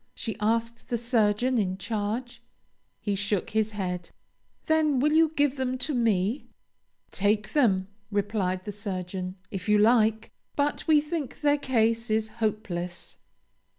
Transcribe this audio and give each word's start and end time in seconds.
she 0.15 0.35
asked 0.39 0.89
the 0.89 0.97
surgeon 0.97 1.59
in 1.59 1.77
charge. 1.77 2.41
He 3.01 3.13
shook 3.13 3.51
his 3.51 3.73
head. 3.73 4.09
"Then 4.65 4.99
will 4.99 5.13
you 5.13 5.31
give 5.35 5.57
them 5.57 5.77
to 5.77 5.93
me?" 5.93 6.47
"Take 7.11 7.53
them," 7.53 7.87
replied 8.09 8.65
the 8.65 8.71
surgeon, 8.71 9.35
"if 9.51 9.69
you 9.69 9.77
like; 9.77 10.31
but 10.55 10.87
we 10.87 11.01
think 11.01 11.41
their 11.41 11.59
case 11.59 12.09
is 12.09 12.29
hopeless." 12.29 13.17